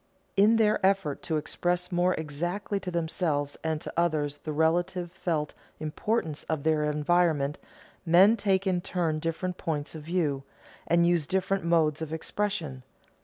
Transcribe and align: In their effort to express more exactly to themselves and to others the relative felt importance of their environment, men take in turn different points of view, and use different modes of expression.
In 0.35 0.55
their 0.55 0.83
effort 0.83 1.21
to 1.21 1.37
express 1.37 1.91
more 1.91 2.15
exactly 2.15 2.79
to 2.79 2.89
themselves 2.89 3.55
and 3.63 3.79
to 3.81 3.93
others 3.95 4.39
the 4.39 4.51
relative 4.51 5.11
felt 5.11 5.53
importance 5.79 6.41
of 6.45 6.63
their 6.63 6.83
environment, 6.85 7.59
men 8.03 8.35
take 8.35 8.65
in 8.65 8.81
turn 8.81 9.19
different 9.19 9.57
points 9.59 9.93
of 9.93 10.01
view, 10.01 10.41
and 10.87 11.05
use 11.05 11.27
different 11.27 11.65
modes 11.65 12.01
of 12.01 12.11
expression. 12.11 12.81